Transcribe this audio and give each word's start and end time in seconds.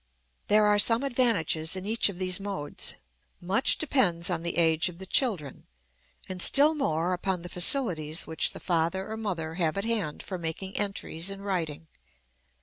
There 0.47 0.65
are 0.65 0.79
some 0.79 1.03
advantages 1.03 1.75
in 1.75 1.85
each 1.85 2.09
of 2.09 2.17
these 2.17 2.39
modes. 2.39 2.95
Much 3.39 3.77
depends 3.77 4.31
on 4.31 4.41
the 4.41 4.57
age 4.57 4.89
of 4.89 4.97
the 4.97 5.05
children, 5.05 5.67
and 6.27 6.41
still 6.41 6.73
more 6.73 7.13
upon 7.13 7.43
the 7.43 7.49
facilities 7.49 8.25
which 8.25 8.49
the 8.53 8.59
father 8.59 9.11
or 9.11 9.15
mother 9.15 9.53
have 9.61 9.77
at 9.77 9.85
hand 9.85 10.23
for 10.23 10.39
making 10.39 10.75
entries 10.75 11.29
in 11.29 11.43
writing. 11.43 11.85